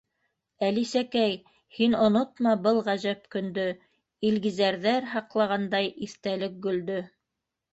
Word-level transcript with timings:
Әлисәкәй, 0.67 1.33
һин 1.79 1.93
онотма 2.05 2.55
Был 2.63 2.81
ғәжәп 2.87 3.29
көндө, 3.35 3.67
Илгиҙәрҙәр 4.31 5.09
һаҡлағандай 5.15 5.93
Иҫтәлек 6.09 6.61
гөлдө— 6.67 6.99